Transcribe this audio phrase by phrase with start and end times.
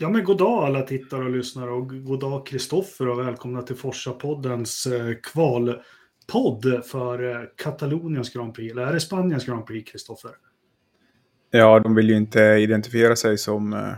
[0.00, 3.76] Ja, men god dag alla tittare och lyssnare och god dag Kristoffer och välkomna till
[3.76, 8.72] Forsa-poddens eh, kvalpodd för eh, Kataloniens Grand Prix.
[8.72, 10.30] Eller är det Spaniens Grand Prix, Kristoffer?
[11.50, 13.92] Ja, de vill ju inte identifiera sig som eh,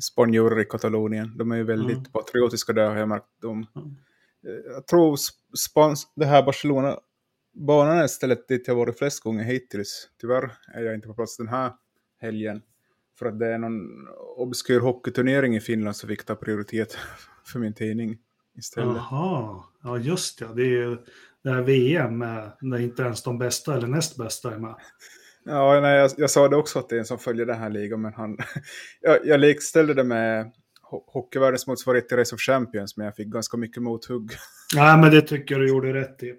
[0.00, 1.36] spanjorer i Katalonien.
[1.36, 2.12] De är ju väldigt mm.
[2.12, 3.26] patriotiska där har jag märkt.
[3.42, 3.96] De, mm.
[4.74, 5.16] Jag tror
[5.56, 6.98] Spans, det här Barcelona
[7.52, 10.08] banan är stället dit jag varit flest gånger hittills.
[10.20, 11.72] Tyvärr är jag inte på plats den här
[12.20, 12.62] helgen.
[13.20, 16.98] För att det är någon obskyr hockeyturnering i Finland som fick ta prioritet
[17.52, 18.18] för min tidning
[18.58, 18.96] istället.
[18.96, 20.54] Jaha, ja just det.
[20.54, 20.96] Det är ju
[21.44, 22.18] det här VM
[22.60, 24.74] där inte ens de bästa eller näst bästa är med.
[25.44, 27.70] Ja, nej, jag, jag sa det också att det är en som följer den här
[27.70, 28.38] ligan, men han,
[29.00, 30.52] jag, jag likställde det med
[31.06, 34.32] hockeyvärldens motsvarighet till Race of Champions, men jag fick ganska mycket mothugg.
[34.74, 36.34] Nej, men det tycker jag du gjorde rätt i.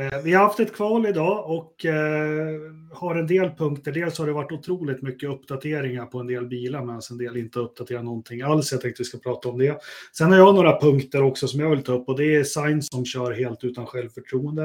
[0.00, 2.60] Eh, vi har haft ett kval idag och eh,
[2.92, 3.92] har en del punkter.
[3.92, 7.36] Dels har det varit otroligt mycket uppdateringar på en del bilar medan alltså en del
[7.36, 8.72] inte uppdaterar någonting alls.
[8.72, 9.78] Jag tänkte vi ska prata om det.
[10.16, 12.88] Sen har jag några punkter också som jag vill ta upp och det är Sainz
[12.90, 14.64] som kör helt utan självförtroende.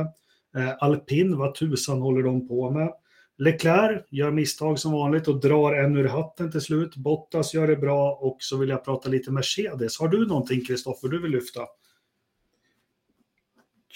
[0.58, 2.94] Eh, Alpin, vad tusan håller de på med?
[3.38, 6.95] Leclerc gör misstag som vanligt och drar en ur hatten till slut.
[6.95, 10.00] Bottas gör det bra och så vill jag prata lite Mercedes.
[10.00, 11.61] Har du någonting Kristoffer du vill lyfta?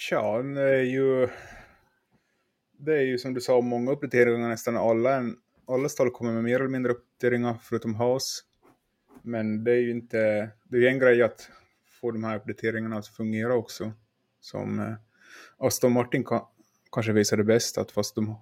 [0.08, 1.28] Ja, det är ju...
[2.78, 5.24] Det är ju som du sa, många uppdateringar, nästan alla,
[5.66, 8.44] alla stall kommer med mer eller mindre uppdateringar, förutom Haas.
[9.22, 10.50] Men det är ju inte...
[10.64, 11.50] Det är ju en grej att
[12.00, 13.92] få de här uppdateringarna att fungera också.
[14.40, 14.94] Som eh,
[15.58, 16.40] Aston Martin kan,
[16.92, 18.36] kanske visar det bäst, att fast de,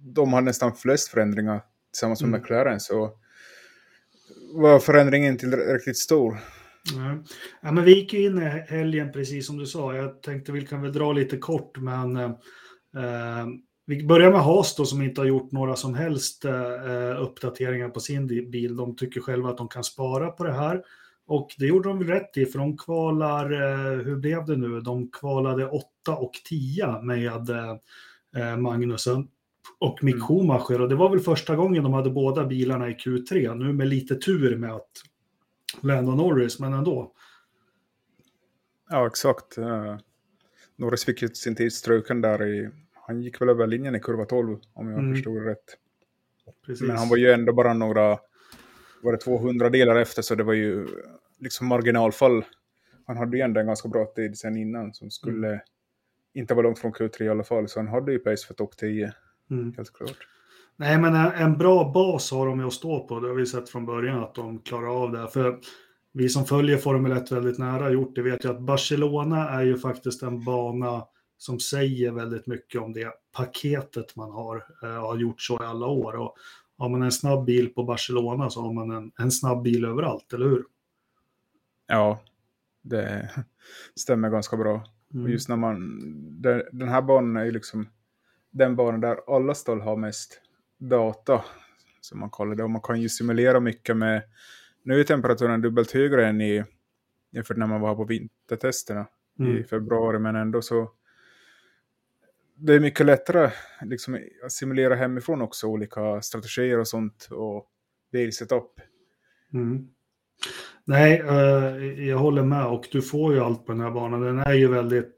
[0.00, 2.40] de har nästan flest förändringar tillsammans med mm.
[2.40, 3.18] McLaren så
[4.54, 6.38] var förändringen tillräckligt stor
[7.62, 9.94] Ja, men vi gick ju in i helgen precis som du sa.
[9.94, 13.46] Jag tänkte vi kan väl dra lite kort, men eh,
[13.86, 18.00] vi börjar med Haas då som inte har gjort några som helst eh, uppdateringar på
[18.00, 18.76] sin bil.
[18.76, 20.82] De tycker själva att de kan spara på det här.
[21.26, 24.80] Och det gjorde de väl rätt i, för de kvalar, eh, hur blev det nu?
[24.80, 25.84] De kvalade 8
[26.16, 29.28] och 10 med eh, Magnusen
[29.78, 30.26] och Mick mm.
[30.26, 30.80] Schumacher.
[30.80, 33.54] Och det var väl första gången de hade båda bilarna i Q3.
[33.54, 34.90] Nu med lite tur med att
[35.80, 37.12] Lando Norris, men ändå.
[38.90, 39.58] Ja, exakt.
[39.58, 39.96] Uh,
[40.76, 42.70] Norris fick ju sin tid struken där i...
[42.94, 45.14] Han gick väl över linjen i kurva 12, om jag mm.
[45.14, 45.78] förstod rätt.
[46.66, 46.88] Precis.
[46.88, 48.18] Men han var ju ändå bara några...
[49.02, 50.86] Var det 200 delar efter, så det var ju
[51.38, 52.44] liksom marginalfall.
[53.06, 55.60] Han hade ju ändå en ganska bra tid sen innan, som skulle mm.
[56.34, 57.68] inte vara långt från Q3 i alla fall.
[57.68, 59.12] Så han hade ju pace för topp 10,
[59.50, 59.74] mm.
[59.76, 60.28] helt klart.
[60.76, 63.20] Nej, men en bra bas har de ju att stå på.
[63.20, 65.28] Det har vi sett från början att de klarar av det.
[65.28, 65.58] För
[66.12, 69.78] vi som följer Formel 1 väldigt nära gjort det vet ju att Barcelona är ju
[69.78, 71.04] faktiskt en bana
[71.38, 74.64] som säger väldigt mycket om det paketet man har.
[74.82, 76.16] Eh, har gjort så i alla år.
[76.16, 76.36] Och
[76.78, 80.32] har man en snabb bil på Barcelona så har man en, en snabb bil överallt,
[80.32, 80.64] eller hur?
[81.86, 82.20] Ja,
[82.82, 83.30] det
[83.94, 84.84] stämmer ganska bra.
[85.14, 85.32] Mm.
[85.32, 86.00] Just när man,
[86.72, 87.88] den här banan är ju liksom
[88.50, 90.40] den banan där alla stall har mest
[90.78, 91.44] data,
[92.00, 92.64] som man kallar det.
[92.64, 94.22] Och man kan ju simulera mycket med,
[94.82, 96.64] nu är temperaturen dubbelt högre än i,
[97.30, 99.06] jämfört när man var på vintertesterna
[99.38, 99.56] mm.
[99.56, 100.90] i februari, men ändå så
[102.56, 103.50] det är mycket lättare
[103.82, 107.66] liksom, att simulera hemifrån också, olika strategier och sånt och
[108.12, 108.70] bilsetup.
[109.52, 109.88] Mm.
[110.84, 114.20] Nej, uh, jag håller med och du får ju allt på den här banan.
[114.20, 115.14] Den är ju väldigt,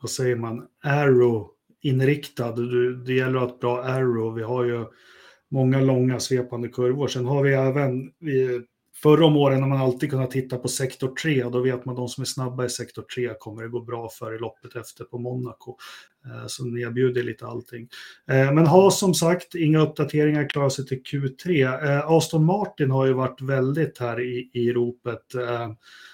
[0.00, 1.50] vad säger man, arrow
[1.82, 2.52] inriktad.
[3.06, 4.34] Det gäller att ha ett bra arrow.
[4.34, 4.84] Vi har ju
[5.50, 7.08] många långa svepande kurvor.
[7.08, 8.10] Sen har vi även,
[9.02, 11.92] förra om åren har man alltid kunnat titta på sektor 3 och då vet man
[11.92, 14.76] att de som är snabba i sektor 3 kommer det gå bra för i loppet
[14.76, 15.76] efter på Monaco.
[16.26, 17.88] Eh, så ni erbjuder lite allting.
[18.30, 21.62] Eh, men ha som sagt inga uppdateringar, klarar sig till Q3.
[21.84, 25.24] Eh, Aston Martin har ju varit väldigt här i, i ropet.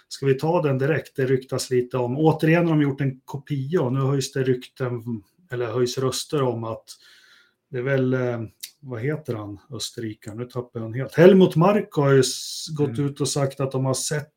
[0.08, 1.16] Ska vi ta den direkt?
[1.16, 5.02] Det ryktas lite om, återigen har de gjort en kopia och nu höjs det rykten
[5.50, 6.84] eller höjs röster om att
[7.70, 8.40] det är väl, eh,
[8.80, 11.14] vad heter han, österrikaren, nu tappar jag han helt.
[11.14, 12.22] Helmut Mark har ju
[12.76, 13.06] gått mm.
[13.06, 14.32] ut och sagt att de har sett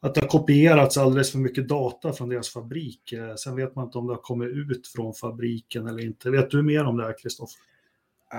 [0.00, 3.12] att det har kopierats alldeles för mycket data från deras fabrik.
[3.12, 6.30] Eh, sen vet man inte om det har kommit ut från fabriken eller inte.
[6.30, 7.60] Vet du mer om det här, Kristoffer?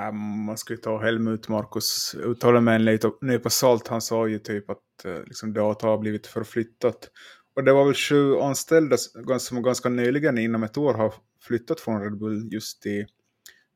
[0.10, 3.88] Um, man ska ju ta Helmut Markus uttala med en nypa salt.
[3.88, 7.10] Han sa ju typ att uh, liksom, data har blivit förflyttat.
[7.58, 8.98] Och det var väl sju anställda
[9.40, 13.08] som ganska nyligen, inom ett år, har flyttat från Red Bull just i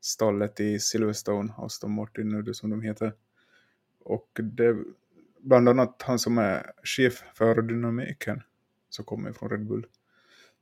[0.01, 3.13] stallet i Silverstone, Aston Martin nu som de heter.
[4.00, 4.78] Och det
[5.39, 8.42] bland annat han som är chef för dynamiken
[8.89, 9.86] som kommer från Red Bull.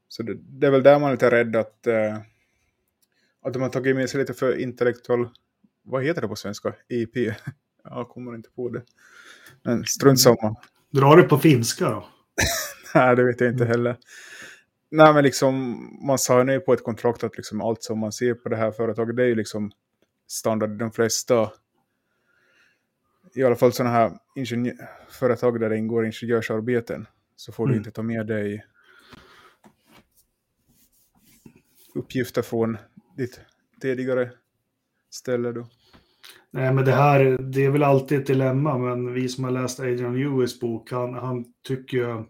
[0.08, 2.18] Så det, det, är väl där man är lite rädd att, äh,
[3.42, 5.30] att de har tagit med sig lite för intellektuell,
[5.84, 6.74] vad heter det på svenska?
[6.88, 7.16] IP?
[7.84, 8.84] Jag kommer inte på det.
[9.64, 10.56] Men strunt samma.
[10.90, 12.08] Drar du på finska då?
[12.96, 13.98] Nej, det vet jag inte heller.
[14.92, 18.34] Nej, men liksom man sa ju på ett kontrakt att liksom allt som man ser
[18.34, 19.72] på det här företaget det är ju liksom
[20.28, 20.70] standard.
[20.70, 21.52] De flesta,
[23.36, 24.12] i alla fall sådana här
[25.10, 27.72] företag där det ingår ingenjörsarbeten, så får mm.
[27.72, 28.66] du inte ta med dig
[31.96, 32.78] uppgifter från
[33.18, 33.42] ditt
[33.82, 34.32] tidigare
[35.10, 35.68] ställe då.
[36.52, 39.80] Nej, men det här, det är väl alltid ett dilemma, men vi som har läst
[39.80, 42.24] Adrian Lewis bok, han, han tycker ju,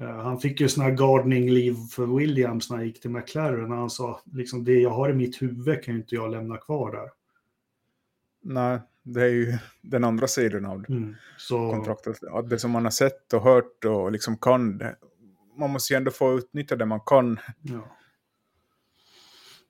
[0.00, 3.76] han fick ju sån här gardening liv för Williams när han gick till McLaren, när
[3.76, 6.92] han sa, liksom det jag har i mitt huvud kan ju inte jag lämna kvar
[6.92, 7.10] där.
[8.42, 11.70] Nej, det är ju den andra sidan av mm, så...
[11.70, 12.24] kontraktet.
[12.24, 14.82] Att det som man har sett och hört och liksom kan,
[15.58, 17.38] man måste ju ändå få utnyttja det man kan.
[17.62, 17.96] Ja.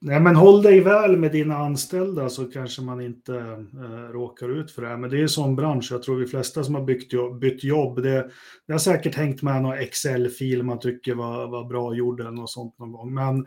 [0.04, 3.34] Nej, men håll dig väl med dina anställda så kanske man inte
[3.75, 4.96] eh, råkar ut för det här.
[4.96, 7.64] Men det är en sån bransch, jag tror de flesta som har byggt jobb, bytt
[7.64, 8.31] jobb, det,
[8.66, 12.50] det har säkert hängt med någon Excel-fil man tycker var, var bra gjord eller något
[12.50, 13.14] sånt någon gång.
[13.14, 13.46] Men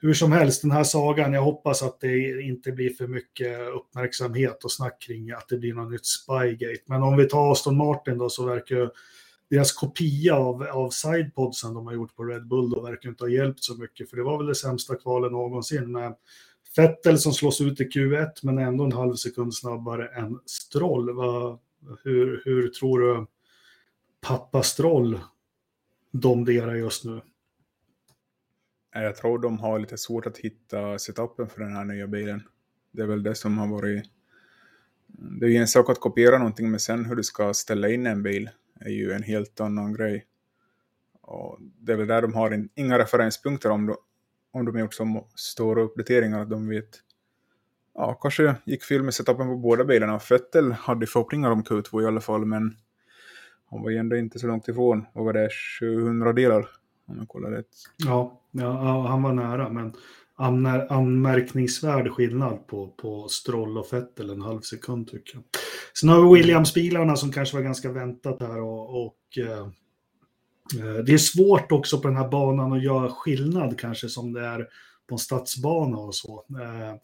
[0.00, 4.64] hur som helst, den här sagan, jag hoppas att det inte blir för mycket uppmärksamhet
[4.64, 6.82] och snack kring att det blir något nytt Spygate.
[6.86, 8.76] Men om vi tar Aston Martin då så verkar
[9.50, 13.28] deras kopia av, av sidepodsen de har gjort på Red Bull då verkar inte ha
[13.28, 16.16] hjälpt så mycket, för det var väl det sämsta kvalet någonsin med
[16.76, 21.14] Fettel som slås ut i Q1 men ändå en halv sekund snabbare än Stroll.
[21.14, 21.58] Va,
[22.04, 23.26] hur, hur tror du
[24.20, 25.20] pappa Stroll
[26.10, 27.20] domderar just nu?
[28.92, 32.42] Jag tror de har lite svårt att hitta setupen för den här nya bilen.
[32.92, 34.04] Det är väl det som har varit...
[35.06, 38.06] Det är ju en sak att kopiera någonting, men sen hur du ska ställa in
[38.06, 38.50] en bil
[38.84, 40.26] är ju en helt annan grej.
[41.20, 43.96] Och det är väl där de har inga referenspunkter om, de,
[44.52, 47.00] om de har gjort så stora uppdateringar att de vet.
[47.94, 50.18] Ja, kanske gick fel med setupen på båda bilarna.
[50.18, 52.76] Fettel hade förhoppningar om Q2 i alla fall, men
[53.70, 55.06] han var ju ändå inte så långt ifrån.
[55.12, 55.48] Vad var det?
[55.80, 56.68] 700 delar?
[57.06, 57.66] Om jag kollar rätt.
[57.96, 59.92] Ja, ja, han var nära, men
[60.36, 65.44] anmärkningsvärd skillnad på, på Stroll och Vettel, en halv sekund tycker jag.
[66.00, 69.68] Sen har vi Williams-bilarna som kanske var ganska väntat här och, och eh,
[71.06, 74.68] det är svårt också på den här banan att göra skillnad kanske som det är
[75.08, 76.44] på en stadsbana och så.
[76.50, 76.94] Eh,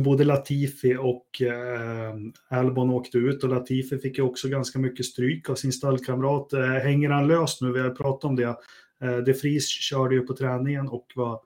[0.00, 2.14] både Latifi och eh,
[2.48, 6.52] Albon åkte ut och Latifi fick ju också ganska mycket stryk av sin stallkamrat.
[6.52, 7.72] Eh, hänger han löst nu?
[7.72, 8.56] Vi har pratat om det.
[9.00, 11.40] Eh, De Vries körde ju på träningen och var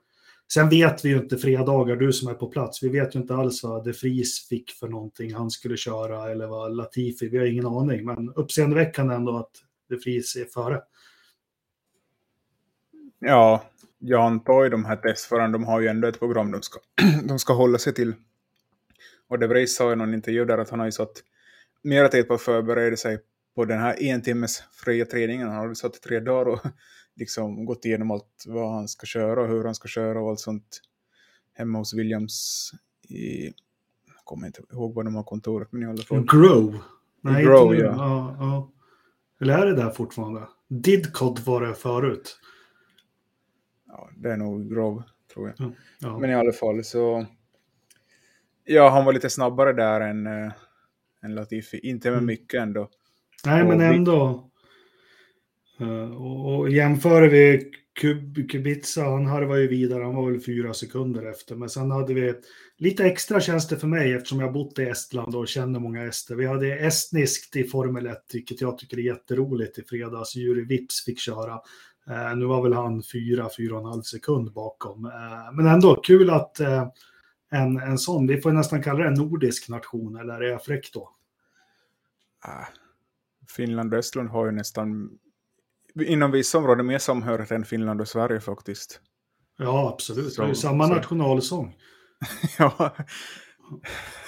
[0.53, 3.35] Sen vet vi ju inte fredagar, du som är på plats, vi vet ju inte
[3.35, 7.45] alls vad De Vries fick för någonting han skulle köra eller vad Latifi, vi har
[7.45, 8.05] ingen aning.
[8.05, 9.51] Men uppseendeväckande ändå att
[9.89, 10.81] De Vries är före.
[13.19, 13.63] Ja,
[13.99, 16.79] jag antar ju de här testförarna, de har ju ändå ett program de ska,
[17.23, 18.13] de ska hålla sig till.
[19.27, 21.23] Och De Vries sa i någon intervju där att han har ju satt
[21.81, 23.19] mera tid på att förbereda sig
[23.55, 25.47] på den här en timmes fria träningen.
[25.47, 26.59] Han har satt tre dagar och
[27.19, 30.39] liksom gått igenom allt vad han ska köra och hur han ska köra och allt
[30.39, 30.81] sånt
[31.53, 32.71] hemma hos Williams
[33.07, 33.45] i,
[34.05, 36.25] jag kommer inte ihåg vad de har kontoret, men i alla fall.
[36.25, 36.77] Grove?
[37.21, 37.93] Nej, Grove, ja.
[37.97, 38.35] ja.
[38.39, 38.71] ja.
[39.41, 40.47] Eller är det där fortfarande?
[40.67, 42.39] Didcot var det förut.
[43.87, 45.03] Ja, det är nog Grove,
[45.33, 45.55] tror jag.
[45.57, 46.19] Ja, ja.
[46.19, 47.25] Men i alla fall så...
[48.63, 50.51] Ja, han var lite snabbare där än, äh,
[51.23, 51.79] än Latifi.
[51.79, 52.25] Inte med mm.
[52.25, 52.89] mycket ändå.
[53.45, 54.48] Nej, men ändå.
[55.79, 57.71] Eh, och, jämför vi
[58.01, 61.55] Kub, Kubica, han harvade ju vidare, han var väl fyra sekunder efter.
[61.55, 62.33] Men sen hade vi
[62.77, 66.35] lite extra tjänster för mig eftersom jag bott i Estland och känner många ester.
[66.35, 70.35] Vi hade estniskt i Formel 1, vilket jag tycker är jätteroligt i fredags.
[70.35, 71.53] Juri Vips fick köra.
[72.09, 75.05] Eh, nu var väl han fyra, fyra och en halv sekund bakom.
[75.05, 76.59] Eh, men ändå kul att
[77.51, 80.93] en, en sån, vi får nästan kalla det en nordisk nation, eller är jag fräck
[80.93, 81.09] då?
[82.41, 82.65] Ah,
[83.55, 85.19] Finland och Estland har ju nästan
[86.03, 89.01] inom vissa områden mer samhörighet än Finland och Sverige faktiskt.
[89.57, 90.35] Ja, absolut.
[90.35, 90.93] det är ju samma så.
[90.93, 91.75] nationalsång.
[92.59, 92.95] ja.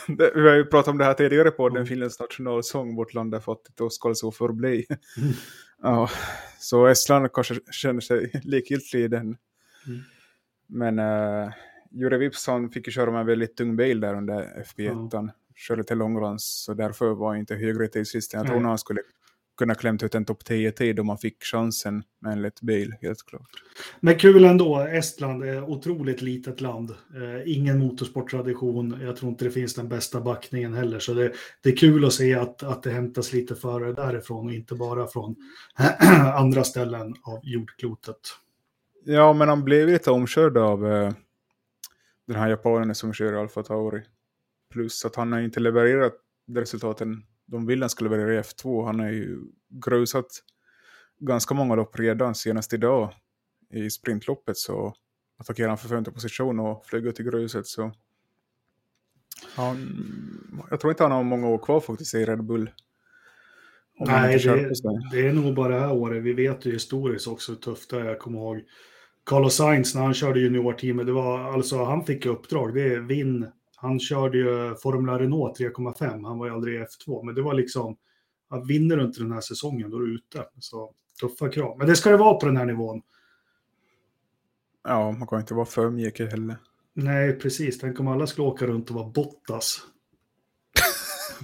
[0.08, 3.36] Det, vi har ju pratat om det här tidigare på den Finlands nationalsång, Vårt land
[3.36, 4.86] är fattigt och skall så förbli.
[5.18, 5.34] Mm.
[5.82, 6.10] ja,
[6.60, 9.38] så Estland kanske känner sig likgiltig i den.
[9.88, 10.02] Mm.
[10.68, 11.52] Men uh,
[11.92, 15.10] Jure Vipsson fick ju köra med en väldigt tung bil där under FP1.
[15.12, 15.30] Ja.
[15.56, 18.34] Körde till långrans, så därför var inte högre till sist.
[18.34, 19.02] Jag tror han skulle
[19.62, 23.26] kunna klämt ut en topp 10-tid om man fick chansen med en lätt bil, helt
[23.26, 23.50] klart.
[24.00, 26.90] Men kul ändå, Estland är otroligt litet land.
[26.90, 31.32] Eh, ingen motorsporttradition, jag tror inte det finns den bästa backningen heller, så det,
[31.64, 35.08] det är kul att se att, att det hämtas lite förare därifrån och inte bara
[35.08, 35.36] från
[36.36, 38.20] andra ställen av jordklotet.
[39.06, 41.14] Ja, men han blev lite omkörd av eh,
[42.28, 44.02] den här japanen som kör Alfa Tauri.
[44.74, 46.14] Plus att han har inte levererat
[46.52, 48.86] resultaten de ville skulle vara i F2.
[48.86, 49.40] Han har ju
[49.70, 50.28] grusat
[51.20, 53.14] ganska många lopp redan, senast idag
[53.74, 54.94] i sprintloppet så
[55.38, 57.68] attackerade han för femte position och flög ut i gruset.
[57.68, 57.92] Så
[59.56, 59.78] han,
[60.70, 62.70] jag tror inte han har många år kvar faktiskt i Red Bull.
[64.00, 64.74] Nej, det,
[65.12, 66.24] det, är nog bara det här året.
[66.24, 68.06] Vi vet ju historiskt också hur tufft det är.
[68.06, 68.62] Jag kommer ihåg
[69.26, 71.06] Carlos Sainz när han körde juniorteamet.
[71.06, 72.74] Det var alltså, han fick uppdrag.
[72.74, 73.48] Det är vinn.
[73.82, 76.28] Han körde ju Formula Renault 3,5.
[76.28, 77.26] Han var ju aldrig i F2.
[77.26, 77.98] Men det var liksom,
[78.68, 80.46] vinner du inte den här säsongen då är du ute.
[80.60, 81.78] Så tuffa krav.
[81.78, 83.02] Men det ska det vara på den här nivån.
[84.84, 86.58] Ja, man kan inte vara för mjukig heller.
[86.94, 87.80] Nej, precis.
[87.80, 89.82] Tänk om alla skulle åka runt och vara Bottas.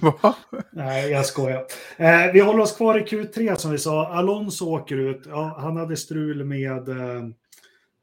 [0.00, 0.36] Va?
[0.72, 1.66] Nej, jag skojar.
[1.96, 4.06] Eh, vi håller oss kvar i Q3 som vi sa.
[4.06, 5.22] Alonso åker ut.
[5.26, 7.22] Ja, han hade strul med eh,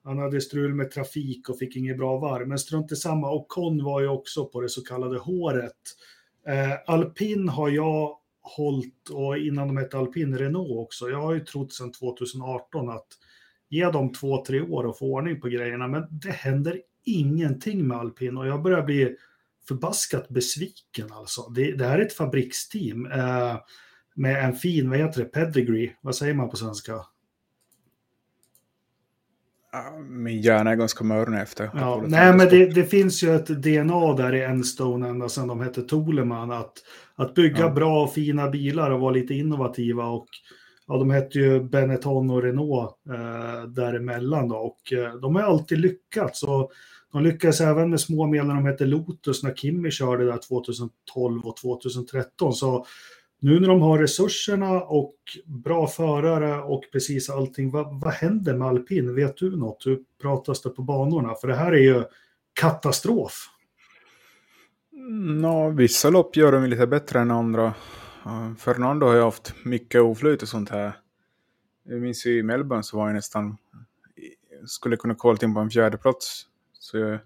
[0.05, 2.47] han hade strul med trafik och fick inget bra varv.
[2.47, 3.31] Men strunt i samma.
[3.31, 5.71] Och Con var ju också på det så kallade håret.
[6.47, 11.09] Eh, Alpin har jag hållit, och innan de hette Alpin Renault också.
[11.09, 13.07] Jag har ju trott sedan 2018 att
[13.69, 15.87] ge dem två, tre år och få ordning på grejerna.
[15.87, 19.15] Men det händer ingenting med Alpin och jag börjar bli
[19.67, 21.49] förbaskat besviken alltså.
[21.49, 23.55] Det, det här är ett fabriksteam eh,
[24.15, 27.05] med en fin, vad heter det, pedigree, vad säger man på svenska?
[30.09, 31.69] Min hjärna är ganska mörn efter.
[31.73, 35.61] Ja, nej, men det, det, finns ju ett DNA där i Enstone ända sedan de
[35.61, 36.51] hette Toleman.
[36.51, 36.73] Att,
[37.15, 37.69] att bygga ja.
[37.69, 40.05] bra och fina bilar och vara lite innovativa.
[40.05, 40.27] Och
[40.87, 44.49] ja, de hette ju Benetton och Renault eh, däremellan.
[44.49, 46.43] Då, och eh, de har alltid lyckats.
[46.43, 46.71] Och
[47.11, 51.45] de lyckades även med små medel när de hette Lotus när Kimmy körde där 2012
[51.45, 52.53] och 2013.
[52.53, 52.85] Så
[53.39, 55.15] nu när de har resurserna och
[55.45, 59.15] bra förare och precis allting, vad, vad händer med alpin?
[59.15, 59.85] Vet du något?
[59.85, 61.35] Hur pratas det på banorna?
[61.35, 62.03] För det här är ju
[62.53, 63.49] katastrof.
[65.41, 67.73] Ja, vissa lopp gör de lite bättre än andra.
[68.59, 70.93] Fernando har ju haft mycket oflyt och sånt här.
[71.83, 73.57] Jag minns ju i Melbourne så var jag nästan,
[74.65, 76.45] skulle kunna kvala in på en fjärde plats.
[76.73, 77.19] Så jag,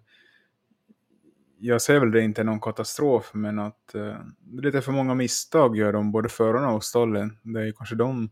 [1.59, 4.15] jag ser väl det inte någon katastrof, men att uh,
[4.51, 7.37] lite för många misstag gör de, både förarna och stallen.
[7.43, 8.29] Det är kanske de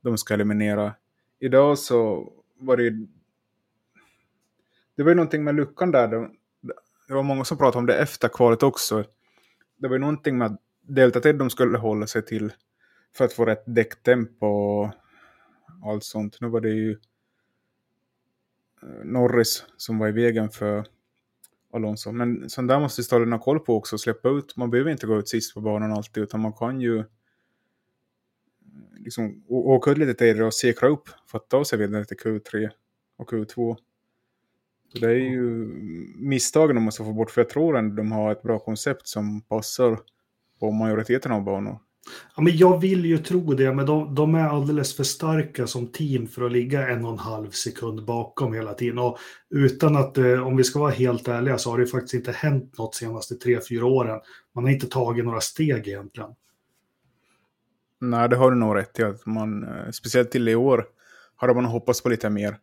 [0.00, 0.94] de ska eliminera.
[1.38, 3.06] Idag så var det ju...
[4.96, 6.08] Det var ju någonting med luckan där.
[7.08, 9.04] Det var många som pratade om det efter kvalet också.
[9.76, 12.52] Det var ju någonting med att Delta Ted de skulle hålla sig till
[13.16, 14.90] för att få rätt däcktempo och
[15.84, 16.40] allt sånt.
[16.40, 16.90] Nu var det ju
[18.82, 20.86] eh, Norris som var i vägen för
[21.72, 22.12] Alonso.
[22.12, 24.56] Men sånt där måste stallen ha koll på också släppa ut.
[24.56, 27.04] Man behöver inte gå ut sist på banan alltid utan man kan ju
[28.96, 32.70] liksom åka ut lite tidigare och säkra upp för att ta sig vidare till Q3
[33.16, 33.76] och Q2.
[34.92, 35.66] Så det är ju
[36.16, 39.40] misstagen de måste få bort för jag tror att de har ett bra koncept som
[39.40, 39.98] passar
[40.60, 41.78] på majoriteten av banor.
[42.36, 45.86] Ja, men jag vill ju tro det, men de, de, är alldeles för starka som
[45.86, 48.98] team för att ligga en och en halv sekund bakom hela tiden.
[48.98, 49.18] Och
[49.50, 52.78] utan att, eh, om vi ska vara helt ärliga, så har det faktiskt inte hänt
[52.78, 54.20] något senaste tre, fyra åren.
[54.54, 56.30] Man har inte tagit några steg egentligen.
[58.00, 59.02] Nej, det har du nog rätt i.
[59.02, 60.86] Att man, eh, speciellt till i år
[61.36, 62.56] hade man hoppats på lite mer.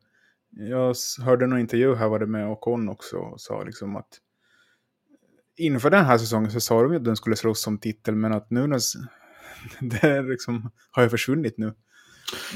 [0.50, 4.20] Jag hörde en intervju här var det med Ocon också och sa liksom att
[5.58, 8.34] eh, inför den här säsongen så sa de att den skulle slåss om titel men
[8.34, 8.79] att nu när
[10.02, 11.74] det liksom, har ju försvunnit nu.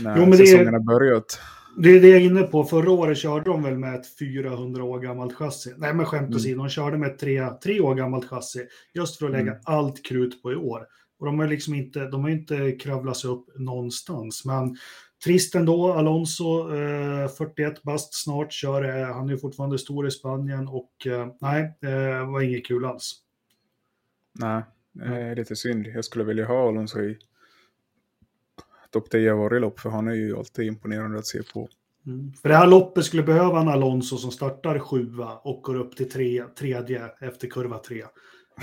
[0.04, 1.40] När jo, men säsongen har börjat.
[1.78, 2.64] Det är det jag är inne på.
[2.64, 5.74] Förra året körde de väl med ett 400 år gammalt chassi.
[5.78, 6.66] Nej, men skämt åsido, mm.
[6.66, 8.68] de körde med ett tre, tre år gammalt chassi.
[8.94, 9.62] Just för att lägga mm.
[9.66, 10.88] allt krut på i år.
[11.20, 14.46] Och de har liksom inte, de har inte kravlat sig upp någonstans.
[14.46, 14.78] Men
[15.24, 20.68] trist ändå, Alonso, eh, 41 bast snart, kör, eh, han är fortfarande stor i Spanien
[20.68, 23.14] och eh, nej, det eh, var inget kul alls.
[24.40, 24.64] Nej,
[25.06, 25.88] eh, lite synd.
[25.88, 27.18] Jag skulle vilja ha Alonso i
[28.90, 31.70] topp 10 varje lopp, för han är ju alltid imponerande att se på.
[32.06, 32.34] Mm.
[32.34, 36.12] För det här loppet skulle behöva en Alonso som startar sjua och går upp till
[36.12, 38.04] tre, tredje efter kurva tre.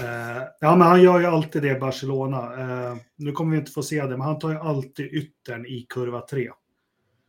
[0.00, 2.56] Uh, ja, men han gör ju alltid det i Barcelona.
[2.92, 5.86] Uh, nu kommer vi inte få se det, men han tar ju alltid yttern i
[5.88, 6.50] kurva 3.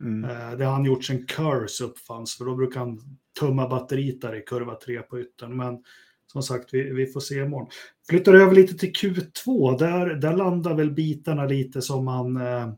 [0.00, 0.30] Mm.
[0.30, 3.00] Uh, det har han gjort sedan Curse uppfanns, för då brukar han
[3.40, 5.56] tumma batteriet där i kurva 3 på yttern.
[5.56, 5.84] Men
[6.32, 7.68] som sagt, vi, vi får se imorgon.
[8.08, 12.68] Flyttar över lite till Q2, där, där landar väl bitarna lite som man, eh,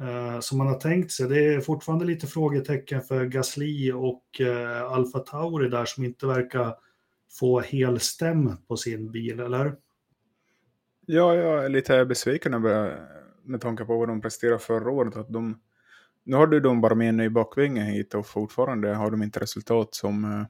[0.00, 1.28] eh, som man har tänkt sig.
[1.28, 6.74] Det är fortfarande lite frågetecken för Gasly och eh, Alfa Tauri där som inte verkar
[7.40, 9.74] få helstäm på sin bil, eller?
[11.06, 13.06] Ja, jag är lite besviken över,
[13.44, 15.16] med tanke på vad de presterade förra året.
[15.16, 15.60] Att de,
[16.24, 19.40] nu har du de bara med en ny bakvinge hit och fortfarande har de inte
[19.40, 20.46] resultat som eh,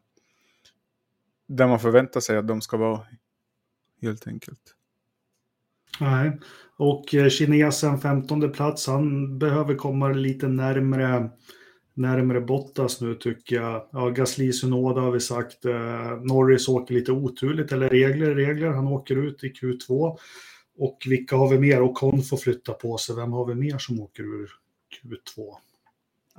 [1.46, 3.00] där man förväntar sig att de ska vara,
[4.02, 4.74] helt enkelt.
[6.00, 6.38] Nej,
[6.76, 11.30] och eh, kinesen 15 plats, han behöver komma lite närmre,
[11.94, 13.88] närmre Bottas nu tycker jag.
[13.92, 15.64] Ja, Gasly Sunoda har vi sagt.
[15.64, 18.68] Eh, Norris åker lite oturligt, eller regler regler.
[18.68, 20.16] Han åker ut i Q2.
[20.78, 21.82] Och vilka har vi mer?
[21.82, 23.16] Och Con får flytta på sig.
[23.16, 24.50] Vem har vi mer som åker ur
[25.02, 25.54] Q2?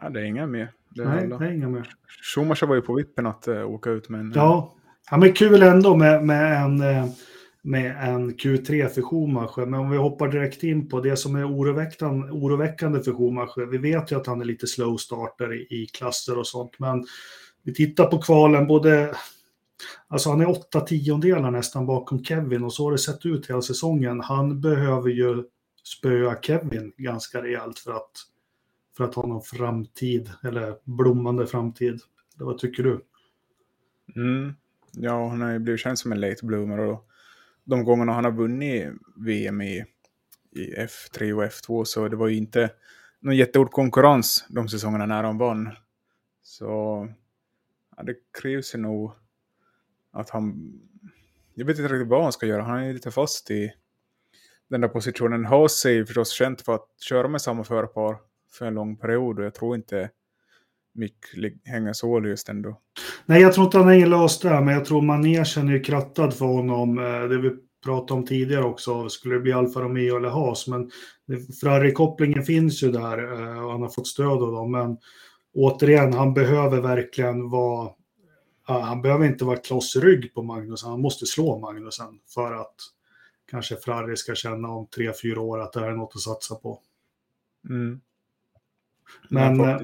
[0.02, 0.72] Ja, det är inga mer.
[0.90, 1.38] Det är Nej, alla.
[1.38, 1.90] det är inga mer.
[2.36, 4.32] Schumacher var ju på vippen att uh, åka ut, men...
[4.36, 4.77] Ja
[5.12, 6.82] ja, men kul ändå med, med en...
[6.82, 7.06] Eh,
[7.62, 9.66] med en Q3 för Schumacher.
[9.66, 13.66] Men om vi hoppar direkt in på det som är oroväckande, oroväckande för Schumacher.
[13.66, 16.72] Vi vet ju att han är lite slow starter i, i klasser och sånt.
[16.80, 17.06] Men
[17.64, 19.16] vi tittar på kvalen, både
[20.08, 23.62] Alltså han är åtta tiondelar nästan bakom Kevin och så har det sett ut hela
[23.62, 24.22] säsongen.
[24.22, 25.44] Han behöver ju
[25.84, 28.12] spöa Kevin ganska rejält för att,
[28.98, 32.02] för att ha någon framtid, eller blommande framtid.
[32.38, 33.06] Vad tycker du?
[34.16, 34.54] Mm.
[35.00, 37.08] Ja, han har ju blivit känd som en late bloomer och
[37.64, 39.86] de gångerna han har vunnit VM i,
[40.52, 42.70] i F3 och F2 så det var ju inte
[43.20, 45.70] någon jättehård konkurrens de säsongerna när han vann.
[46.42, 46.66] Så
[47.98, 49.12] ja, det krävs ju nog
[50.12, 50.74] att han...
[51.54, 52.64] Jag vet inte riktigt vad han ska göra.
[52.64, 53.74] Han är lite fast i
[54.68, 55.46] den där positionen.
[55.46, 58.18] Haas är ju förstås känt för att köra med samma förpar
[58.52, 60.10] för en lång period och jag tror inte
[60.94, 61.16] Mick
[61.64, 62.82] hänger så löst ändå.
[63.30, 66.34] Nej, jag tror inte han hänger löst där, men jag tror manegen är ju krattad
[66.34, 67.00] för honom.
[67.00, 67.52] Eh, det vi
[67.84, 70.92] pratade om tidigare också, skulle det bli Alfa Romeo eller Haas, men
[71.62, 74.72] Ferrari-kopplingen finns ju där eh, och han har fått stöd av dem.
[74.72, 74.98] Men
[75.54, 77.90] återigen, han behöver verkligen vara
[78.68, 82.76] han behöver inte vara kloss rygg på Magnusen, han måste slå Magnusen för att
[83.52, 86.56] kanske Ferrari ska känna om tre, fyra år att det här är något att satsa
[86.56, 86.82] på.
[87.70, 88.02] Mm.
[89.30, 89.80] Men, ja,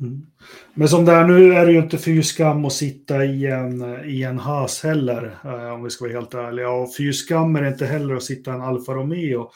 [0.00, 0.26] mm.
[0.74, 4.04] men som det är nu är det ju inte fy skam att sitta i en,
[4.04, 6.70] i en has heller, eh, om vi ska vara helt ärliga.
[6.70, 9.50] Och fy skam är det inte heller att sitta i en Alfa Romeo.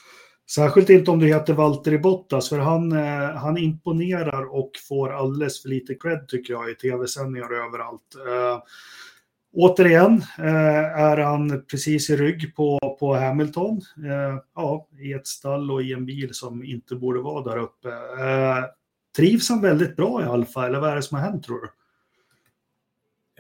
[0.51, 5.63] Särskilt inte om du heter Valtteri Bottas, för han, eh, han imponerar och får alldeles
[5.63, 8.15] för lite cred tycker jag i tv-sändningar och överallt.
[8.29, 8.63] Eh,
[9.53, 15.71] återigen eh, är han precis i rygg på, på Hamilton, eh, ja, i ett stall
[15.71, 17.89] och i en bil som inte borde vara där uppe.
[17.89, 18.65] Eh,
[19.19, 21.69] Trivs han väldigt bra i Alfa, eller vad är det som har hänt tror du?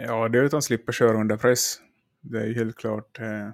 [0.04, 1.80] Ja, det är att han slipper köra under press.
[2.20, 3.20] Det är ju helt klart.
[3.20, 3.50] Eh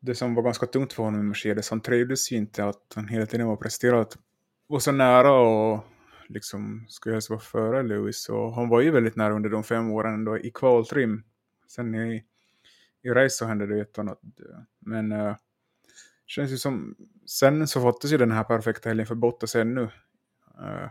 [0.00, 3.08] det som var ganska tungt för honom i Mercedes, han trivdes ju inte att han
[3.08, 4.18] hela tiden var presterat
[4.66, 5.84] var så nära och
[6.28, 8.28] liksom skulle helst vara före Lewis.
[8.28, 11.22] Och han var ju väldigt nära under de fem åren ändå i kvaltrim.
[11.68, 12.24] Sen i,
[13.02, 14.20] i race så hände det ett annat.
[14.78, 15.36] Men eh,
[16.30, 16.94] känns ju som,
[17.26, 19.82] sen så fattades ju den här perfekta helgen för Bottas ännu.
[20.60, 20.88] Uh,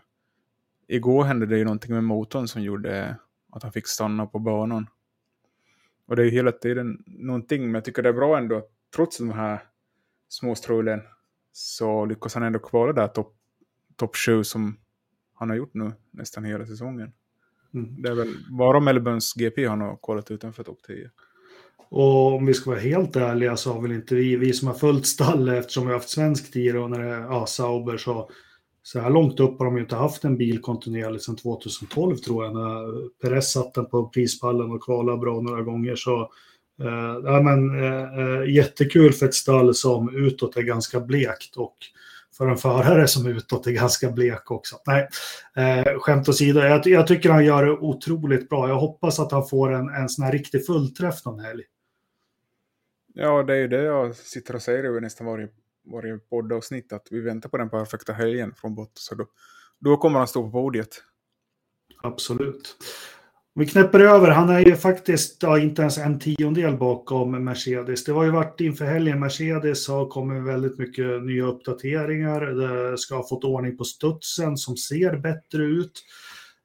[0.87, 3.15] igår hände det ju någonting med motorn som gjorde
[3.51, 4.87] att han fick stanna på banan.
[6.05, 8.71] Och det är ju hela tiden någonting, men jag tycker det är bra ändå att
[8.95, 9.59] trots de här
[10.27, 11.01] små strulen
[11.51, 13.35] så lyckas han ändå kvala där topp
[13.95, 14.79] top 7 som
[15.33, 17.13] han har gjort nu nästan hela säsongen.
[17.73, 18.01] Mm.
[18.01, 21.11] Det är väl bara Melbournes GP han har kvalat utanför topp 10.
[21.89, 24.75] Och om vi ska vara helt ärliga så har väl inte vi, vi som har
[24.75, 28.29] följt stallet eftersom vi har haft svensk tid och när det är ja, Sauber så
[28.83, 32.45] så här långt upp har de ju inte haft en bil kontinuerligt sedan 2012 tror
[32.45, 32.53] jag.
[32.53, 36.21] När Perez satt den på prispallen och kvalade bra några gånger så
[36.81, 41.75] eh, ja, men, eh, eh, jättekul för ett stall som utåt är ganska blekt och
[42.39, 44.75] för en förare som utåt är ganska blek också.
[44.85, 45.07] Nej,
[45.57, 48.67] uh, skämt åsido, jag, jag tycker han gör det otroligt bra.
[48.67, 51.63] Jag hoppas att han får en, en sån här riktig fullträff någon helg.
[53.13, 55.47] Ja, det är ju det jag sitter och säger över nästan varje,
[55.91, 59.09] varje poddavsnitt, att vi väntar på den perfekta helgen från Bottas.
[59.17, 59.25] Då,
[59.79, 61.03] då kommer han stå på podiet.
[62.03, 62.77] Absolut.
[63.55, 68.03] Vi knäpper över, han är ju faktiskt ja, inte ens en tiondel bakom Mercedes.
[68.03, 72.41] Det har ju varit inför helgen, Mercedes har kommit väldigt mycket nya uppdateringar.
[72.41, 75.91] Det ska ha fått ordning på studsen som ser bättre ut.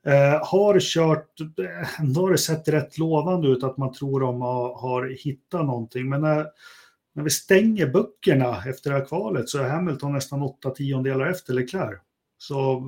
[0.06, 4.40] Eh, har kört, eh, ändå har det sett rätt lovande ut att man tror de
[4.40, 6.08] har, har hittat någonting.
[6.08, 6.46] Men när,
[7.14, 11.54] när vi stänger böckerna efter det här kvalet så är Hamilton nästan åtta tiondelar efter
[11.54, 12.00] Leclerc.
[12.38, 12.82] Så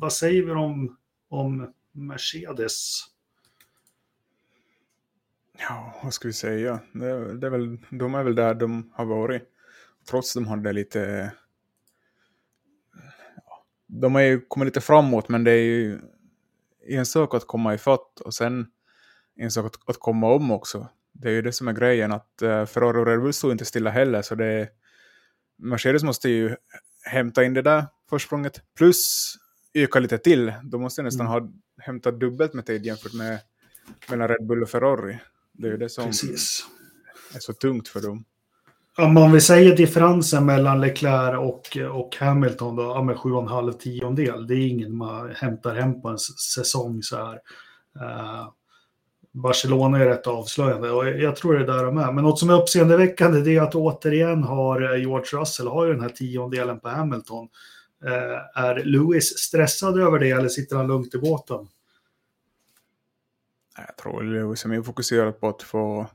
[0.00, 0.96] vad säger vi om,
[1.30, 3.04] om Mercedes?
[5.60, 6.80] Ja, vad ska vi säga?
[6.92, 9.42] Det, det är väl, de är väl där de har varit.
[10.10, 11.32] Trots att de hade lite...
[13.86, 15.98] de har ju kommit lite framåt, men det är ju
[16.86, 18.66] en sak att komma ifatt och sen
[19.36, 20.88] en sak att, att komma om också.
[21.12, 23.64] Det är ju det som är grejen, att uh, Ferrari och Red Bull står inte
[23.64, 24.68] stilla heller, så det
[25.56, 26.56] Mercedes måste ju
[27.04, 29.34] hämta in det där försprånget, plus
[29.74, 30.52] öka lite till.
[30.62, 31.42] De måste nästan mm.
[31.42, 33.40] ha hämtat dubbelt med tid jämfört med
[34.10, 35.18] mellan Red Bull och Ferrari.
[35.58, 36.66] Det är det som Precis.
[37.34, 38.24] är så tungt för dem.
[38.98, 44.46] om man vill säga differensen mellan Leclerc och, och Hamilton då, ja, med 7,5 tiondel,
[44.46, 47.34] det är ingen man hämtar hem på en säsong så här.
[47.96, 48.48] Uh,
[49.32, 52.12] Barcelona är rätt avslöjande och jag tror det är där de är.
[52.12, 56.02] Men något som är uppseendeväckande det är att återigen har George Russell har ju den
[56.02, 57.48] här tiondelen på Hamilton.
[58.04, 61.68] Uh, är Lewis stressad över det eller sitter han lugnt i båten?
[63.86, 66.06] Jag tror Lewis är mer fokuserad på att få,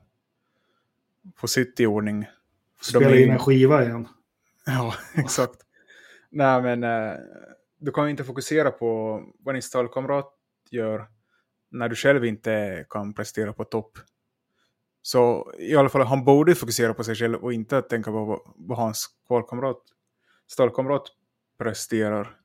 [1.36, 2.26] få sitt i ordning
[2.80, 3.22] Spela är...
[3.22, 4.08] in en skiva igen.
[4.66, 5.60] Ja, exakt.
[6.30, 7.18] Nej, men eh,
[7.78, 10.32] du kan ju inte fokusera på vad din stallkamrat
[10.70, 11.06] gör
[11.70, 13.98] när du själv inte kan prestera på topp.
[15.02, 18.78] Så i alla fall, han borde fokusera på sig själv och inte tänka på vad,
[18.78, 19.82] hans kvalkamrat,
[20.46, 21.02] stallkamrat
[21.58, 22.36] presterar.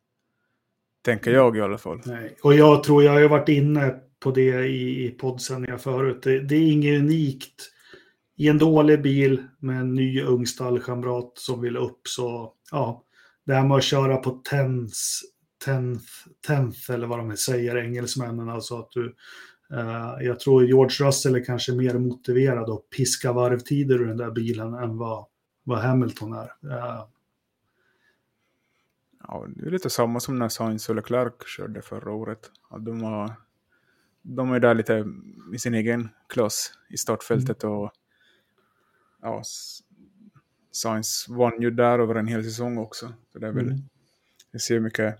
[1.01, 2.01] Tänker jag i alla fall.
[2.05, 2.37] Nej.
[2.43, 6.23] Och jag tror jag har varit inne på det i, i poddsändningar förut.
[6.23, 7.71] Det, det är inget unikt
[8.35, 13.03] i en dålig bil med en ny ung stallkamrat som vill upp så, ja,
[13.45, 15.21] det här med att köra på tens,
[15.65, 16.05] tenth,
[16.47, 19.15] tenth eller vad de säger, engelsmännen, alltså att du,
[19.73, 24.31] uh, jag tror George Russell är kanske mer motiverad att piska varvtider ur den där
[24.31, 25.25] bilen än vad,
[25.63, 26.51] vad Hamilton är.
[26.65, 27.05] Uh,
[29.31, 32.51] Ja, det är lite samma som när Sainz och Leclerc körde förra året.
[32.79, 33.33] de, var,
[34.21, 35.05] de är där lite
[35.53, 37.75] i sin egen klass i startfältet mm.
[37.75, 37.91] och
[39.21, 39.43] ja,
[40.71, 43.13] Science vann ju där över en hel säsong också.
[43.33, 43.79] Så det är väl, mm.
[44.51, 45.15] jag ser mycket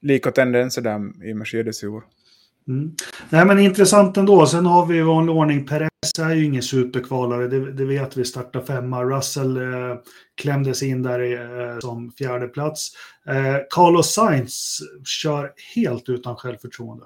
[0.00, 2.04] lika tendenser där i Mercedes i år.
[2.68, 2.94] Mm.
[3.30, 4.46] Nej men intressant ändå.
[4.46, 8.24] Sen har vi i vanlig ordning Perez är ju ingen superkvalare, det, det vet vi,
[8.24, 9.04] startar femma.
[9.04, 9.96] Russell eh,
[10.34, 12.90] klämdes in där i, eh, som fjärde plats.
[13.26, 17.04] Eh, Carlos Sainz kör helt utan självförtroende.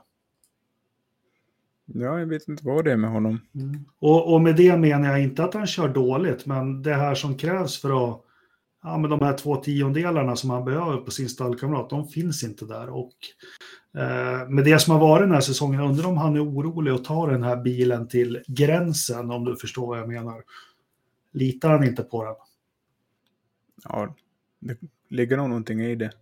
[1.95, 3.41] Ja, jag vet inte vad det är med honom.
[3.55, 3.85] Mm.
[3.99, 7.37] Och, och, med det menar jag inte att han kör dåligt, men det här som
[7.37, 8.25] krävs för att
[8.83, 12.65] Ja, men de här två tiondelarna som han behöver på sin stallkamrat, de finns inte
[12.65, 12.89] där.
[12.89, 13.13] Och
[13.99, 17.05] eh, med det som har varit den här säsongen, undrar om han är orolig att
[17.05, 20.43] ta den här bilen till gränsen, om du förstår vad jag menar.
[21.33, 22.35] Litar han inte på den?
[23.85, 24.15] Ja,
[24.61, 24.77] det
[25.09, 26.13] ligger nog någonting i det.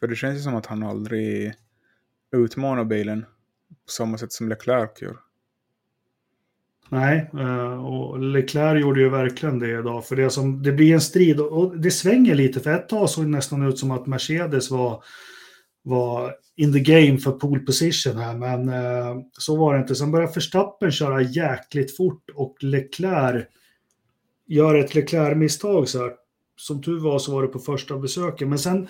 [0.00, 1.54] För det känns ju som att han aldrig
[2.32, 3.24] utmanar bilen
[3.68, 5.16] på samma sätt som Leclerc gör.
[6.88, 10.06] Nej, eh, och Leclerc gjorde ju verkligen det idag.
[10.06, 12.60] För det, som, det blir en strid och det svänger lite.
[12.60, 15.04] För ett tag såg det nästan ut som att Mercedes var,
[15.82, 18.36] var in the game för pole position här.
[18.36, 19.94] Men eh, så var det inte.
[19.94, 23.46] Sen började Verstappen köra jäkligt fort och Leclerc
[24.46, 25.88] gör ett Leclerc-misstag.
[25.88, 26.12] Så här.
[26.56, 28.48] Som tur var så var det på första besöket.
[28.48, 28.88] Men sen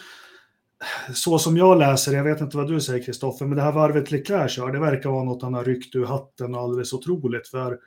[1.14, 4.10] så som jag läser jag vet inte vad du säger Kristoffer, men det här varvet
[4.10, 7.48] Leclerc kör, det verkar vara något han har ryckt ur hatten alldeles otroligt.
[7.48, 7.78] För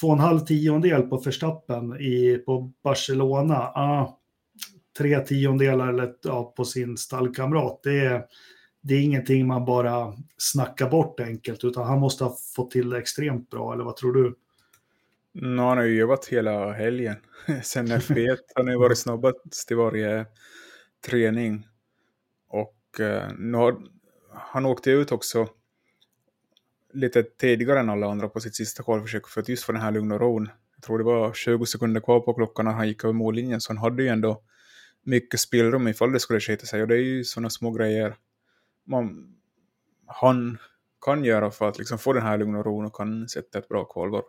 [0.00, 4.18] två och en halv tiondel på Verstappen i, på Barcelona, ah,
[4.98, 8.24] tre tiondelar eller, ja, på sin stallkamrat, det är,
[8.82, 12.98] det är ingenting man bara snackar bort enkelt, utan han måste ha fått till det
[12.98, 14.34] extremt bra, eller vad tror du?
[15.32, 17.16] No, han har ju jobbat hela helgen
[17.62, 18.38] sen F1.
[18.54, 20.26] Han har ju varit snabbast i varje
[21.06, 21.66] träning.
[22.90, 23.82] Och eh, nu har,
[24.32, 25.48] han åkte ut också
[26.92, 29.90] lite tidigare än alla andra på sitt sista kvalförsök för att just få den här
[29.90, 30.48] lugna ron.
[30.76, 33.72] Jag tror det var 20 sekunder kvar på klockan när han gick över mållinjen, så
[33.72, 34.42] han hade ju ändå
[35.02, 36.82] mycket spelrum ifall det skulle skita sig.
[36.82, 38.16] Och det är ju sådana små grejer
[38.84, 39.34] man,
[40.06, 40.58] han
[41.04, 43.84] kan göra för att liksom få den här lugna ron och kan sätta ett bra
[43.84, 44.24] kvalvarv.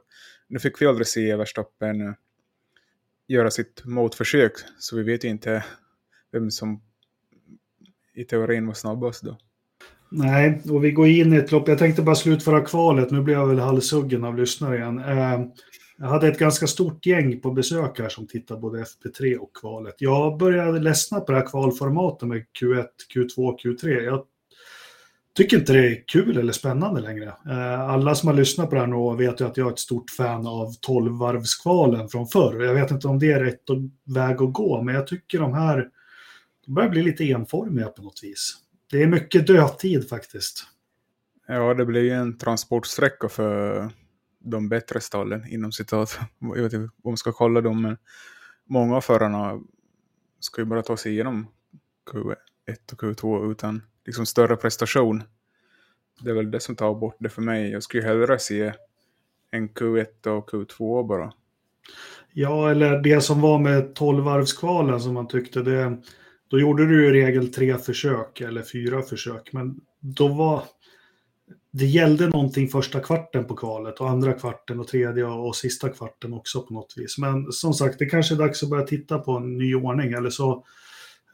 [0.47, 2.13] Nu fick vi aldrig se Verstappen eh,
[3.28, 5.65] göra sitt motförsök, så vi vet ju inte
[6.32, 6.82] vem som
[8.22, 9.38] i teorin var snabbast då.
[10.12, 11.68] Nej, och vi går in i ett lopp.
[11.68, 13.12] Jag tänkte bara slutföra kvalet.
[13.12, 15.00] Nu blir jag väl halshuggen av lyssnare igen.
[15.00, 15.42] Eh,
[15.98, 19.96] jag hade ett ganska stort gäng på besök här som tittade både FP3 och kvalet.
[19.98, 24.02] Jag började ledsna på det här kvalformatet med Q1, Q2, Q3.
[24.02, 24.24] Jag
[25.38, 27.28] tycker inte det är kul eller spännande längre.
[27.50, 29.80] Eh, alla som har lyssnat på det här nu vet ju att jag är ett
[29.80, 32.64] stort fan av tolvvarvskvalen från förr.
[32.64, 33.64] Jag vet inte om det är rätt
[34.06, 35.88] väg att gå, men jag tycker de här
[36.72, 38.58] de börjar bli lite enformiga på något vis.
[38.92, 40.64] Det är mycket dödtid faktiskt.
[41.48, 43.90] Ja, det blir ju en transportsträcka för
[44.40, 46.20] de bättre stallen inom citat.
[46.40, 47.98] Jag vet inte om man ska kolla dem, men
[48.66, 49.62] många av förarna
[50.40, 51.48] ska ju bara ta sig igenom
[52.12, 55.24] Q1 och Q2 utan liksom större prestation.
[56.22, 57.72] Det är väl det som tar bort det för mig.
[57.72, 58.74] Jag skulle hellre se
[59.52, 61.34] en Q1 och Q2 bara.
[62.34, 65.98] Ja, eller det som var med 12-varvskvalen som man tyckte det
[66.52, 70.64] då gjorde du i regel tre försök eller fyra försök, men då var
[71.72, 76.34] det gällde någonting första kvarten på kvalet och andra kvarten och tredje och sista kvarten
[76.34, 77.18] också på något vis.
[77.18, 80.30] Men som sagt, det kanske är dags att börja titta på en ny ordning eller
[80.30, 80.66] så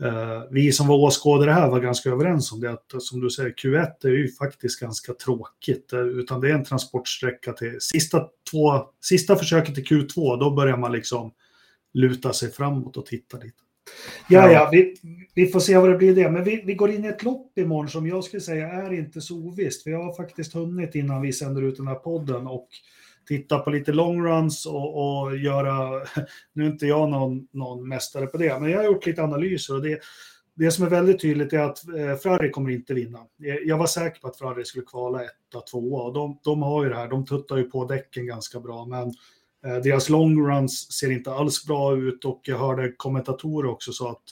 [0.04, 3.50] eh, vi som var åskådare här var ganska överens om det, att som du säger,
[3.50, 8.86] Q1 är ju faktiskt ganska tråkigt, eh, utan det är en transportsträcka till sista, två,
[9.02, 11.32] sista försöket till Q2, då börjar man liksom
[11.94, 13.67] luta sig framåt och titta lite.
[14.30, 14.96] Ja, ja, vi,
[15.34, 16.32] vi får se vad det blir det.
[16.32, 19.22] Men vi, vi går in i ett lopp imorgon som jag skulle säga är inte
[19.22, 19.88] så ovisst.
[19.88, 22.68] Vi har faktiskt hunnit innan vi sänder ut den här podden och
[23.28, 26.06] titta på lite longruns och, och göra,
[26.54, 29.76] nu är inte jag någon, någon mästare på det, men jag har gjort lite analyser
[29.76, 30.00] och det,
[30.56, 33.20] det som är väldigt tydligt är att eh, Ferrari kommer inte vinna.
[33.66, 36.90] Jag var säker på att Ferrari skulle kvala etta, tvåa och de, de har ju
[36.90, 39.14] det här, de tuttar ju på däcken ganska bra, men
[39.68, 44.24] Eh, deras longruns ser inte alls bra ut och jag hörde kommentatorer också sa att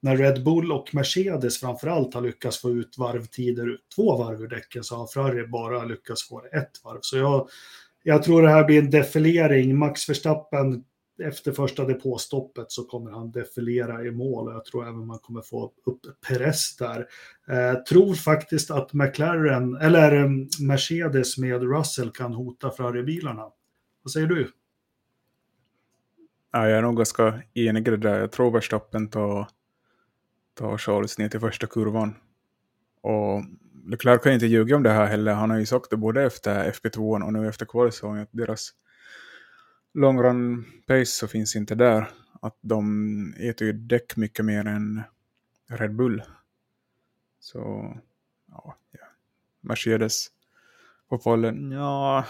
[0.00, 4.84] när Red Bull och Mercedes framförallt har lyckats få ut varvtider, två varv ur däcken,
[4.84, 6.98] så har Ferrari bara lyckats få ett varv.
[7.00, 7.48] Så jag,
[8.02, 9.78] jag tror det här blir en defilering.
[9.78, 10.84] Max Verstappen
[11.22, 15.42] efter första depåstoppet så kommer han defilera i mål och jag tror även man kommer
[15.42, 17.06] få upp Perez där.
[17.48, 20.30] Eh, tror faktiskt att McLaren, eller eh,
[20.60, 23.50] Mercedes med Russell kan hota Ferrari-bilarna.
[24.02, 24.52] Vad säger du?
[26.54, 28.20] Ja, jag är nog ganska enig i det där.
[28.20, 29.48] Jag tror Verstappen tar,
[30.54, 32.14] tar Charles ner till första kurvan.
[33.00, 33.42] Och
[33.86, 35.34] Leclerc kan inte ljuga om det här heller.
[35.34, 38.70] Han har ju sagt det både efter FP2 och nu efter kvalsäsongen att deras
[39.94, 42.10] long run pace så finns inte där.
[42.42, 45.02] Att de äter ju däck mycket mer än
[45.70, 46.22] Red Bull.
[47.40, 47.94] Så,
[48.48, 48.76] ja.
[49.60, 50.28] Mercedes
[51.08, 52.24] på pollen, ja.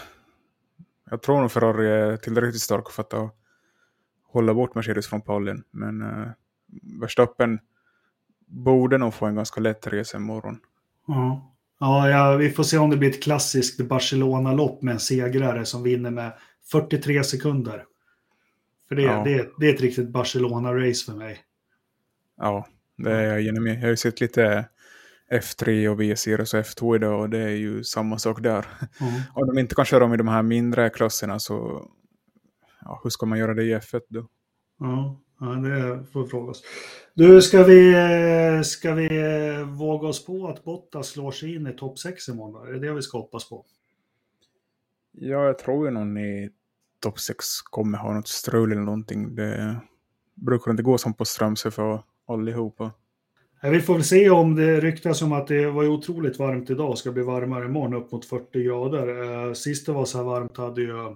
[1.09, 3.31] Jag tror nog Ferrari är tillräckligt stark för att ta
[4.33, 5.63] hålla bort Mercedes från pallen.
[5.71, 6.27] Men uh,
[6.99, 7.59] Verstappen
[8.47, 10.59] borde nog få en ganska lätt resa imorgon.
[11.07, 11.49] Ja.
[11.79, 16.11] Ja, vi får se om det blir ett klassiskt Barcelona-lopp med en segrare som vinner
[16.11, 16.33] med
[16.71, 17.85] 43 sekunder.
[18.87, 19.23] För det, ja.
[19.23, 21.41] det, det är ett riktigt Barcelona-race för mig.
[22.37, 22.67] Ja,
[22.97, 24.65] det är jag genom Jag har ju sett lite
[25.31, 28.65] F3 och V-series och F2 idag och det är ju samma sak där.
[28.99, 29.13] Mm.
[29.33, 31.87] Om de inte kan köra om i de här mindre klasserna så
[32.85, 34.27] ja, hur ska man göra det i F1 då?
[34.79, 35.19] Ja.
[35.39, 36.63] Ja, det får vi fråga oss.
[37.13, 37.93] Du, ska vi,
[38.65, 39.09] ska vi
[39.67, 42.67] våga oss på att Bottas slår sig in i topp 6 imorgon?
[42.67, 43.65] Är det det vi ska hoppas på?
[45.11, 46.49] Ja, jag tror ju någon i
[46.99, 49.35] topp 6 kommer ha något strul eller någonting.
[49.35, 49.79] Det
[50.35, 52.91] brukar inte gå som på Strömsö för allihopa.
[53.61, 56.99] Vi får väl se om det ryktas om att det var otroligt varmt idag och
[56.99, 59.23] ska bli varmare imorgon upp mot 40 grader.
[59.47, 61.15] Eh, sist det var så här varmt hade ju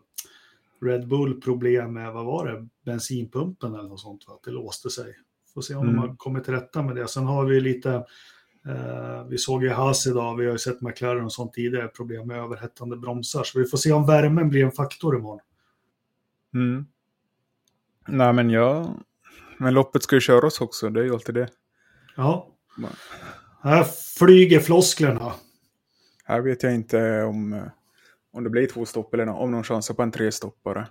[0.82, 5.16] Red Bull problem med, vad var det, bensinpumpen eller något sånt, att det låste sig.
[5.54, 5.96] Får se om mm.
[5.96, 7.08] de har kommit till rätta med det.
[7.08, 7.94] Sen har vi lite,
[8.68, 12.28] eh, vi såg ju Haas idag, vi har ju sett McLaren och sånt tidigare, problem
[12.28, 13.44] med överhettande bromsar.
[13.44, 15.40] Så vi får se om värmen blir en faktor imorgon.
[16.54, 16.86] Mm.
[18.08, 18.96] Nej men ja,
[19.58, 21.50] men loppet ska ju köras också, det är ju alltid det.
[22.16, 22.48] Ja.
[23.62, 23.84] Här
[24.18, 25.34] flyger flosklerna.
[26.24, 27.70] Här vet jag inte om
[28.38, 30.88] om det blir två stopp eller om någon chansar på en trestoppare.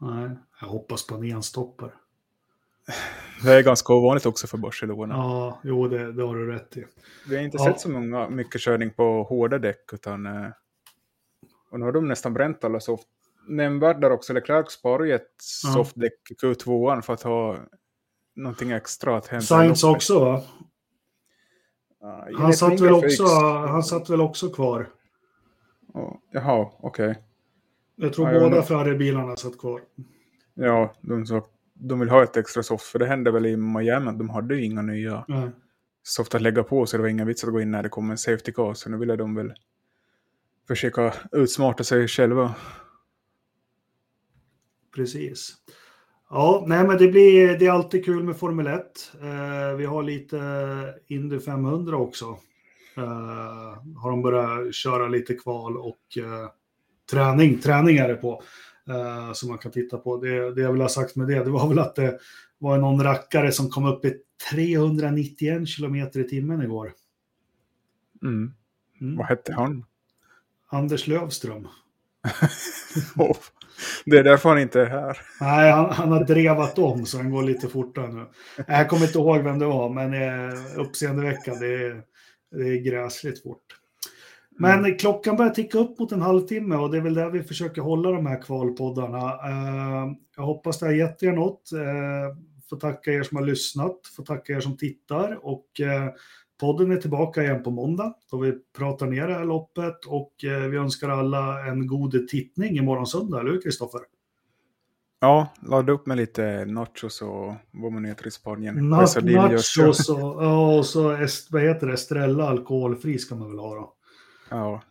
[0.00, 0.30] Nej,
[0.60, 1.90] jag hoppas på en enstoppare.
[3.42, 5.14] Det är ganska ovanligt också för Barcelona.
[5.14, 6.84] Ja, jo det, det har du rätt i.
[7.28, 7.64] Vi har inte ja.
[7.64, 10.50] sett så många, mycket körning på hårda däck utan eh,
[11.70, 13.08] och nu har de nästan bränt alla soft.
[13.48, 15.72] Nämnvärt där också, Leclerc sparar ju ett ja.
[15.72, 17.56] softdäck Q2 för att ha
[18.36, 19.46] någonting extra att hämta.
[19.46, 20.42] Sainz också va?
[22.38, 23.24] han, satt väl också,
[23.68, 24.88] han satt väl också kvar?
[25.96, 27.10] Oh, jaha, okej.
[27.10, 27.22] Okay.
[27.96, 29.80] Jag tror ja, båda Ferrari-bilarna satt kvar.
[30.54, 34.12] Ja, de, så, de vill ha ett extra soft, för det hände väl i Miami,
[34.12, 35.50] de hade ju inga nya Nej.
[36.02, 38.10] soft att lägga på, så det var ingen vits att gå in när det kom
[38.10, 39.52] en safety car, så nu ville de väl
[40.68, 42.54] försöka utsmarta sig själva.
[44.94, 45.54] Precis.
[46.30, 48.82] Ja, nej men det blir det är alltid kul med Formel 1.
[49.22, 50.38] Eh, vi har lite
[51.06, 52.38] Indy 500 också.
[52.98, 56.48] Uh, har de börjat köra lite kval och uh,
[57.10, 58.42] träning, träning är det på.
[58.90, 60.16] Uh, som man kan titta på.
[60.16, 62.18] Det, det jag vill ha sagt med det, det var väl att det
[62.58, 64.16] var någon rackare som kom upp i
[64.52, 66.92] 391 kilometer i timmen igår.
[68.22, 68.52] Mm.
[69.00, 69.16] Mm.
[69.16, 69.84] Vad hette han?
[70.68, 71.68] Anders Lövström.
[73.16, 73.36] oh,
[74.04, 75.18] det är därför han inte är här.
[75.40, 78.26] Nej, han, han, har drevat om så han går lite fortare nu.
[78.66, 81.66] Jag kommer inte ihåg vem det var, men eh, uppseendeväckande.
[81.66, 82.02] Det är
[82.84, 83.62] gräsligt fort.
[84.58, 84.98] Men mm.
[84.98, 88.10] klockan börjar ticka upp mot en halvtimme och det är väl där vi försöker hålla
[88.10, 89.26] de här kvalpoddarna.
[89.26, 91.70] Uh, jag hoppas det har gett er något.
[91.72, 92.36] Uh,
[92.70, 96.10] får tacka er som har lyssnat, får tacka er som tittar och uh,
[96.60, 100.68] podden är tillbaka igen på måndag då vi pratar ner det här loppet och eh,
[100.68, 104.00] vi önskar alla en god tittning imorgon söndag, eller hur Kristoffer?
[105.20, 108.88] Ja, ladda upp med lite nachos och vad man heter i Spanien.
[108.88, 113.58] Na nachos och, ja, och så est, vad heter det, Estrella alkoholfri ska man väl
[113.58, 113.92] ha då.
[114.50, 114.82] Ja,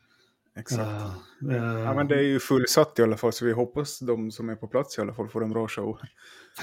[0.57, 0.81] exakt.
[0.81, 4.31] Uh, uh, ja, men det är ju fullsatt i alla fall, så vi hoppas de
[4.31, 5.99] som är på plats i alla fall får en bra show.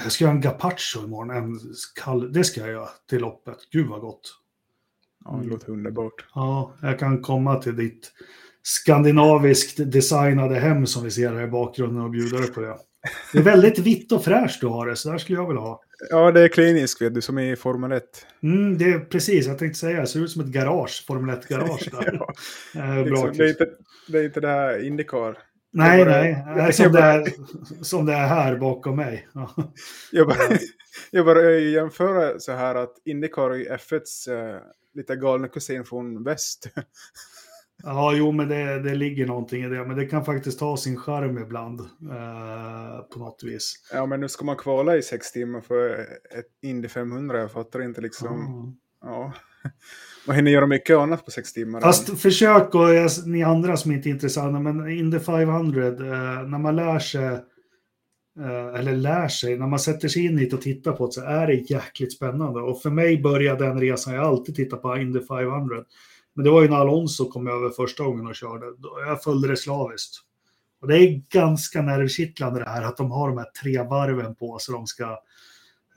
[0.03, 1.59] Jag ska göra en gazpacho imorgon, en
[2.03, 3.57] kall, det ska jag göra till loppet.
[3.71, 4.39] Gud vad gott.
[5.25, 6.25] Ja, det låter underbart.
[6.35, 8.11] Ja, jag kan komma till ditt
[8.61, 12.77] skandinaviskt designade hem som vi ser här i bakgrunden och bjuda dig på det.
[13.31, 15.83] Det är väldigt vitt och fräscht du har det, så där skulle jag vilja ha.
[16.09, 18.03] Ja, det är kliniskt vet du, som i Formel 1.
[18.43, 21.89] Mm, det är precis, jag tänkte säga, det ser ut som ett garage, Formel 1-garage
[21.91, 22.19] där.
[22.73, 23.69] ja, eh, liksom, det, är inte,
[24.07, 25.37] det är inte det här Indycar.
[25.71, 27.27] Nej, bara, nej, nej som, det är,
[27.81, 29.27] som det är här bakom mig.
[30.11, 30.57] jag, bara,
[31.11, 34.59] jag bara jämföra så här att Indycar är F1s uh,
[34.93, 36.67] lite galna kusin från väst.
[37.85, 39.85] Ja, jo, men det, det ligger någonting i det.
[39.85, 43.73] Men det kan faktiskt ha sin charm ibland eh, på något vis.
[43.93, 45.89] Ja, men nu ska man kvala i sex timmar för
[46.37, 47.39] ett Indy 500.
[47.39, 48.27] Jag fattar inte liksom.
[48.27, 48.75] Mm.
[49.01, 49.33] Ja.
[50.27, 51.81] Man hinner göra mycket annat på sex timmar.
[51.81, 52.15] Fast än.
[52.15, 55.93] försök, och jag, ni andra som inte är intresserade, men Indy 500, eh,
[56.47, 57.25] när man lär sig
[58.39, 61.21] eh, eller lär sig, när man sätter sig in hit och tittar på det så
[61.21, 62.61] är det jäkligt spännande.
[62.61, 65.83] Och för mig började den resan, jag alltid tittat på Indy 500.
[66.35, 68.65] Men det var ju när Alonso kom över första gången och körde.
[69.07, 70.15] Jag följde det slaviskt.
[70.81, 74.59] Och det är ganska nervkittlande det här att de har de här tre varven på
[74.59, 75.03] sig de ska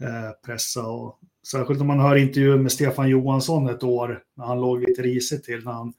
[0.01, 0.87] eh, pressa.
[0.87, 1.18] Och,
[1.51, 5.44] särskilt om man hör intervjun med Stefan Johansson ett år när han låg lite risigt
[5.44, 5.64] till.
[5.64, 5.92] När han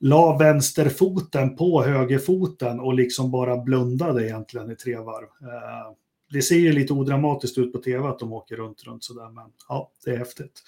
[0.00, 5.24] la vänsterfoten på högerfoten och liksom bara blundade egentligen i tre varv.
[5.24, 5.92] Eh,
[6.30, 9.44] det ser ju lite odramatiskt ut på tv att de åker runt, runt sådär, men
[9.68, 10.62] ja, det är häftigt.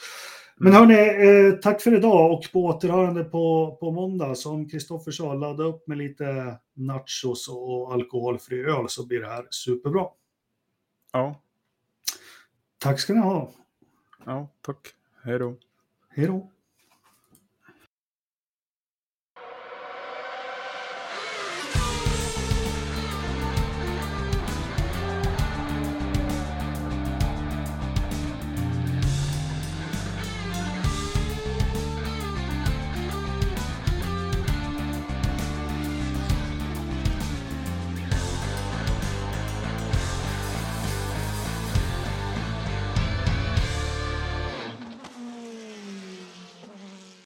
[0.57, 4.35] Men hörni, eh, tack för idag och på återhörande på, på måndag.
[4.35, 9.47] Som Kristoffer sa, ladda upp med lite nachos och alkoholfri öl så blir det här
[9.51, 10.07] superbra.
[11.12, 11.40] Ja.
[12.79, 13.53] Tack ska ni ha.
[14.25, 14.79] Ja, tack.
[15.25, 15.55] Hej då.
[16.09, 16.51] Hej då.